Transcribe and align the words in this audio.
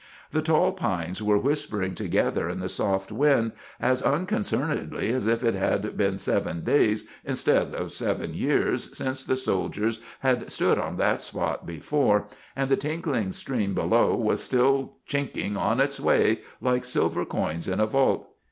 The 0.31 0.41
tall 0.41 0.71
pines 0.71 1.21
were 1.21 1.37
whispering 1.37 1.93
together 1.93 2.49
in 2.49 2.59
the 2.59 2.69
soft 2.69 3.11
wind 3.11 3.51
as 3.79 4.01
unconcernedly 4.01 5.11
as 5.11 5.27
if 5.27 5.43
it 5.43 5.53
had 5.53 5.95
been 5.95 6.17
seven 6.17 6.63
days 6.63 7.03
instead 7.23 7.75
of 7.75 7.91
seven 7.91 8.33
years 8.33 8.97
since 8.97 9.23
the 9.23 9.35
soldiers 9.35 9.99
had 10.21 10.51
stood 10.51 10.79
on 10.79 10.97
that 10.97 11.21
spot 11.21 11.67
before, 11.67 12.25
and 12.55 12.71
the 12.71 12.77
tinkling 12.77 13.31
stream 13.31 13.75
below 13.75 14.15
was 14.15 14.41
still 14.43 14.93
chinking 15.05 15.55
on 15.55 15.79
its 15.79 15.99
way 15.99 16.39
like 16.61 16.83
silver 16.83 17.23
coins 17.23 17.67
in 17.67 17.79
a 17.79 17.85
vault. 17.85 18.27